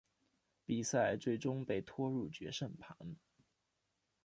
[0.65, 2.97] 比赛最终被拖入决胜盘。